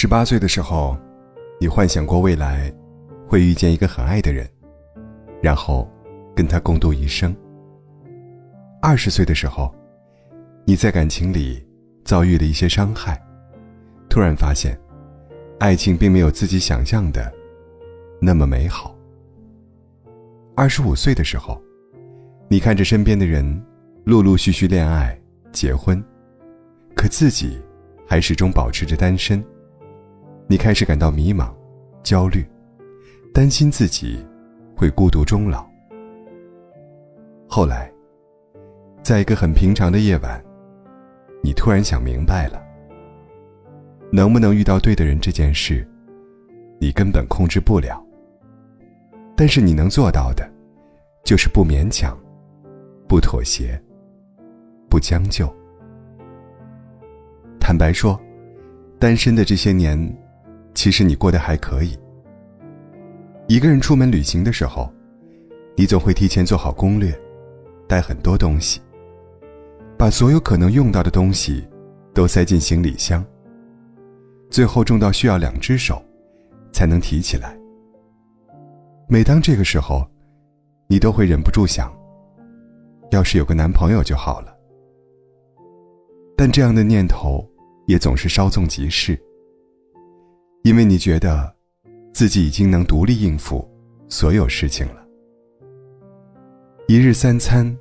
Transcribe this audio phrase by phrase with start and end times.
[0.00, 0.96] 十八岁的时候，
[1.58, 2.72] 你幻想过未来
[3.26, 4.48] 会遇见一个很爱的人，
[5.42, 5.90] 然后
[6.36, 7.34] 跟他共度一生。
[8.80, 9.74] 二十岁的时候，
[10.64, 11.60] 你在感情里
[12.04, 13.20] 遭遇了一些伤害，
[14.08, 14.78] 突然发现，
[15.58, 17.28] 爱情并没有自己想象的
[18.20, 18.96] 那么美好。
[20.54, 21.60] 二十五岁的时候，
[22.46, 23.60] 你看着身边的人
[24.04, 25.20] 陆陆续续恋爱、
[25.50, 26.00] 结婚，
[26.94, 27.60] 可自己
[28.06, 29.44] 还始终保持着单身。
[30.50, 31.52] 你开始感到迷茫、
[32.02, 32.42] 焦虑，
[33.34, 34.24] 担心自己
[34.74, 35.68] 会孤独终老。
[37.46, 37.92] 后来，
[39.02, 40.42] 在一个很平常的夜晚，
[41.42, 42.58] 你突然想明白了：
[44.10, 45.86] 能不能遇到对的人这件事，
[46.80, 48.02] 你根本控制不了。
[49.36, 50.50] 但是你能做到的，
[51.24, 52.18] 就是不勉强、
[53.06, 53.78] 不妥协、
[54.88, 55.54] 不将就。
[57.60, 58.18] 坦白说，
[58.98, 59.98] 单身的这些年。
[60.78, 61.98] 其实你过得还可以。
[63.48, 64.88] 一个人出门旅行的时候，
[65.74, 67.12] 你总会提前做好攻略，
[67.88, 68.80] 带很多东西，
[69.98, 71.66] 把所有可能用到的东西
[72.14, 73.24] 都塞进行李箱。
[74.50, 76.00] 最后重到需要两只手
[76.72, 77.58] 才能提起来。
[79.08, 80.08] 每当这个时候，
[80.86, 81.92] 你都会忍不住想：
[83.10, 84.56] 要是有个男朋友就好了。
[86.36, 87.44] 但这样的念头
[87.88, 89.20] 也总是稍纵即逝。
[90.62, 91.54] 因为你觉得，
[92.12, 93.66] 自己已经能独立应付
[94.08, 95.06] 所有事情了。
[96.86, 97.76] 一日三餐，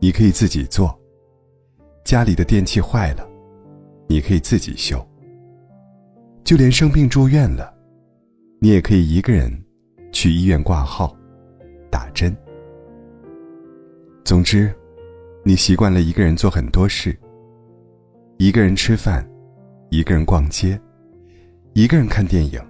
[0.00, 0.88] 你可以自己做；
[2.04, 3.28] 家里的电器坏了，
[4.08, 4.98] 你可以自己修；
[6.42, 7.72] 就连生病住院了，
[8.60, 9.52] 你也可以一个人
[10.10, 11.16] 去医院挂号、
[11.90, 12.36] 打针。
[14.24, 14.72] 总之，
[15.44, 17.16] 你习惯了一个人做很多事：
[18.38, 19.28] 一个人吃饭，
[19.90, 20.80] 一个人逛街。
[21.74, 22.60] 一个人看电影，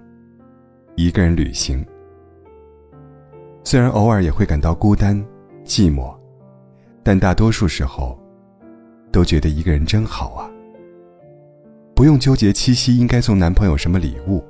[0.95, 1.85] 一个人旅行。
[3.61, 5.21] 虽然偶尔也会感到孤单、
[5.65, 6.15] 寂寞，
[7.03, 8.17] 但大多数时候，
[9.11, 10.49] 都觉得一个人真好啊。
[11.93, 14.41] 不用纠结七夕应该送男朋友什么礼物，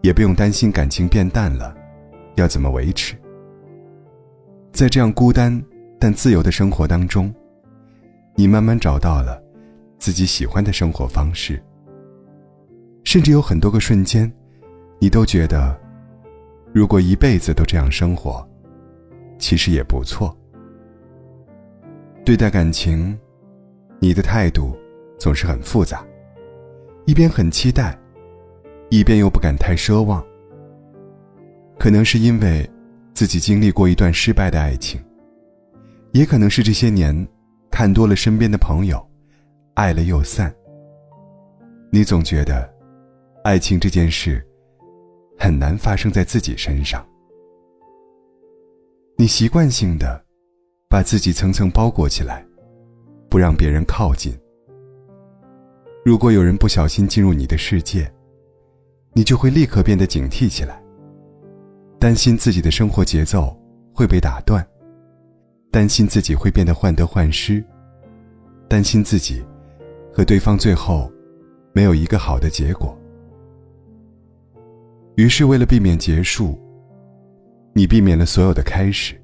[0.00, 1.72] 也不用担心感情变淡了，
[2.34, 3.14] 要怎么维持。
[4.72, 5.62] 在这样孤单
[6.00, 7.32] 但自由的生活当中，
[8.34, 9.40] 你慢慢找到了
[10.00, 11.62] 自己喜欢的生活方式。
[13.08, 14.30] 甚至有很多个瞬间，
[14.98, 15.74] 你都觉得，
[16.74, 18.46] 如果一辈子都这样生活，
[19.38, 20.36] 其实也不错。
[22.22, 23.18] 对待感情，
[23.98, 24.76] 你的态度
[25.16, 26.04] 总是很复杂，
[27.06, 27.98] 一边很期待，
[28.90, 30.22] 一边又不敢太奢望。
[31.78, 32.68] 可能是因为
[33.14, 35.02] 自己经历过一段失败的爱情，
[36.12, 37.26] 也可能是这些年
[37.70, 39.02] 看多了身边的朋友，
[39.72, 40.54] 爱了又散。
[41.90, 42.76] 你总觉得。
[43.48, 44.46] 爱情这件事，
[45.38, 47.02] 很难发生在自己身上。
[49.16, 50.22] 你习惯性的
[50.86, 52.46] 把自己层层包裹起来，
[53.30, 54.38] 不让别人靠近。
[56.04, 58.12] 如果有人不小心进入你的世界，
[59.14, 60.78] 你就会立刻变得警惕起来，
[61.98, 63.58] 担心自己的生活节奏
[63.94, 64.62] 会被打断，
[65.70, 67.64] 担心自己会变得患得患失，
[68.68, 69.42] 担心自己
[70.12, 71.10] 和对方最后
[71.72, 72.94] 没有一个好的结果。
[75.18, 76.56] 于是，为了避免结束，
[77.72, 79.20] 你避免了所有的开始。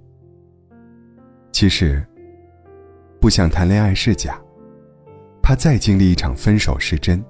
[1.52, 2.04] 其实，
[3.20, 4.36] 不想谈恋爱是假，
[5.40, 7.24] 怕再经历一场分手是真。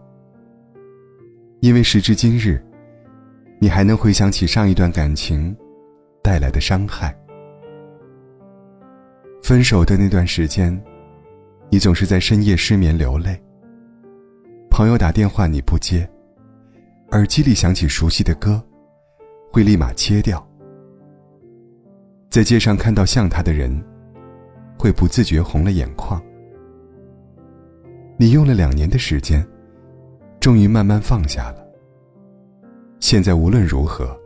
[1.61, 2.59] 因为时至今日，
[3.59, 5.55] 你还能回想起上一段感情
[6.23, 7.15] 带来的伤害。
[9.43, 10.83] 分手的那段时间，
[11.69, 13.39] 你总是在深夜失眠流泪。
[14.71, 16.09] 朋友打电话你不接。
[17.15, 18.61] 耳机里响起熟悉的歌，
[19.53, 20.45] 会立马切掉。
[22.29, 23.73] 在街上看到像他的人，
[24.77, 26.21] 会不自觉红了眼眶。
[28.17, 29.47] 你用了两年的时间，
[30.41, 31.65] 终于慢慢放下了。
[32.99, 34.19] 现在无论如何，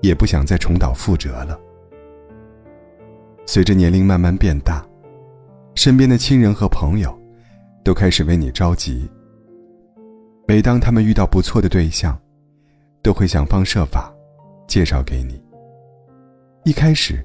[0.00, 1.60] 也不想再重蹈覆辙了。
[3.44, 4.82] 随着年龄慢慢变大，
[5.74, 7.14] 身边的亲人和朋友，
[7.84, 9.06] 都开始为你着急。
[10.48, 12.18] 每当他们遇到不错的对象，
[13.02, 14.10] 都会想方设法
[14.66, 15.38] 介绍给你。
[16.64, 17.22] 一开始，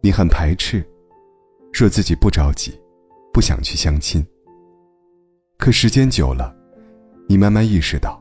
[0.00, 0.84] 你很排斥，
[1.70, 2.76] 说自己不着急，
[3.32, 4.26] 不想去相亲。
[5.58, 6.52] 可时间久了，
[7.28, 8.20] 你慢慢意识到，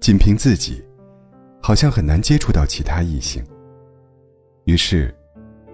[0.00, 0.82] 仅凭自己，
[1.60, 3.44] 好像很难接触到其他异性。
[4.64, 5.14] 于是，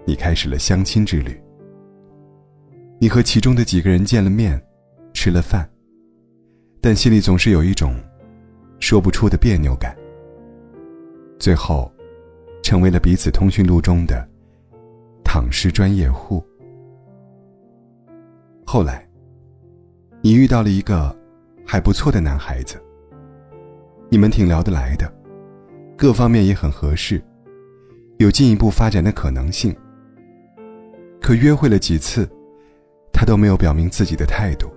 [0.05, 1.41] 你开始了相亲之旅。
[2.99, 4.61] 你和其中的几个人见了面，
[5.13, 5.65] 吃了饭。
[6.83, 7.95] 但心里总是有一种
[8.79, 9.95] 说不出的别扭感，
[11.37, 11.91] 最后，
[12.63, 14.27] 成为了彼此通讯录中的
[15.23, 16.43] 躺尸专业户。
[18.65, 19.07] 后来，
[20.21, 21.15] 你遇到了一个
[21.63, 22.81] 还不错的男孩子，
[24.09, 25.13] 你们挺聊得来的，
[25.95, 27.21] 各方面也很合适，
[28.17, 29.75] 有进一步发展的可能性。
[31.21, 32.27] 可约会了几次，
[33.13, 34.67] 他都没有表明自己的态度，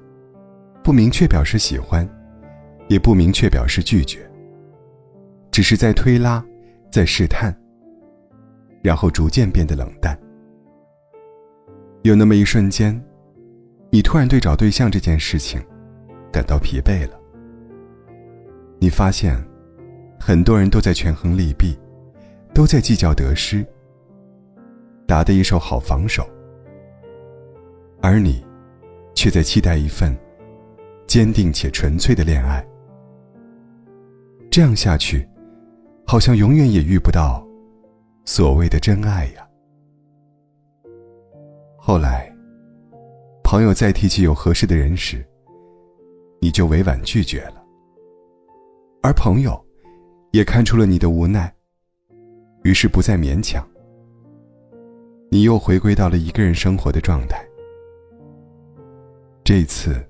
[0.85, 2.09] 不明确表示喜欢。
[2.89, 4.31] 也不明确表示拒绝，
[5.51, 6.45] 只是在推拉，
[6.91, 7.51] 在试探，
[8.83, 10.15] 然后逐渐变得冷淡。
[12.03, 13.03] 有那么一瞬间，
[13.89, 15.59] 你突然对找对象这件事情
[16.31, 17.19] 感到疲惫了。
[18.79, 19.43] 你发现，
[20.21, 21.75] 很多人都在权衡利弊，
[22.53, 23.65] 都在计较得失，
[25.07, 26.29] 打的一手好防守，
[28.03, 28.45] 而你，
[29.15, 30.15] 却在期待一份
[31.15, 32.67] 坚定且纯粹的恋爱。
[34.51, 35.25] 这样下去，
[36.05, 37.47] 好像永远也遇不到
[38.25, 39.49] 所谓的真爱呀。
[41.79, 42.29] 后来，
[43.45, 45.25] 朋友再提起有合适的人时，
[46.41, 47.65] 你就委婉拒绝了。
[49.01, 49.65] 而朋友
[50.33, 51.55] 也看出了你的无奈，
[52.65, 53.65] 于是不再勉强。
[55.31, 57.41] 你又回归到了一个人生活的状态。
[59.45, 60.05] 这次，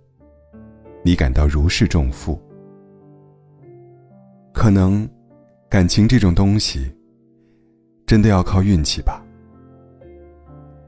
[1.05, 2.41] 你感到如释重负。
[4.55, 5.07] 可能，
[5.69, 6.91] 感情这种东西，
[8.07, 9.23] 真的要靠运气吧。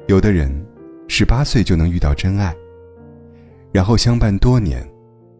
[0.06, 0.50] 有的人
[1.06, 2.56] 十八岁就能遇到真爱，
[3.72, 4.88] 然后相伴多年，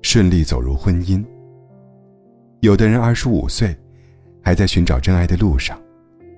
[0.03, 1.25] 顺利走入婚姻。
[2.61, 3.75] 有的人二十五岁，
[4.43, 5.81] 还在寻找真爱的路上，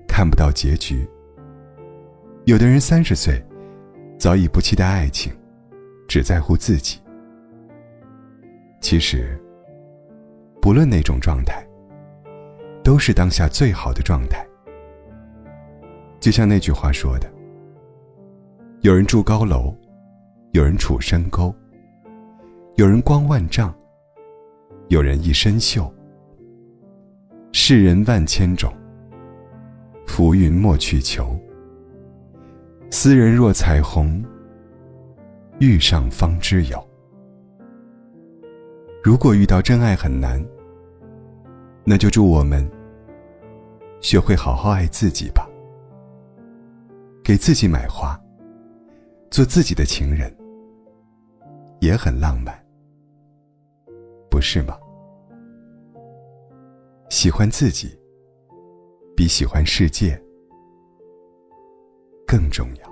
[0.07, 1.05] 看不到结局。
[2.45, 3.43] 有的人三十岁，
[4.17, 5.33] 早已不期待爱情，
[6.07, 6.99] 只在乎自己。
[8.81, 9.39] 其实，
[10.61, 11.65] 不论哪种状态。
[12.81, 14.43] 都是当下最好的状态。
[16.19, 17.31] 就像那句话说的
[18.81, 19.75] ：“有人住高楼，
[20.53, 21.53] 有人处深沟，
[22.77, 23.71] 有人光万丈，
[24.87, 25.87] 有人一身锈。
[27.51, 28.73] 世人万千种，
[30.07, 31.39] 浮云莫去求。
[32.89, 34.25] 斯人若彩虹，
[35.59, 36.88] 遇上方知有。
[39.03, 40.43] 如果遇到真爱很难，
[41.83, 42.69] 那就祝我们。”
[44.01, 45.45] 学会好好爱自己吧，
[47.21, 48.17] 给自己买花，
[49.29, 50.33] 做自己的情人，
[51.81, 52.57] 也很浪漫，
[54.29, 54.77] 不是吗？
[57.09, 57.99] 喜欢自己，
[59.17, 60.17] 比喜欢世界
[62.25, 62.88] 更重要。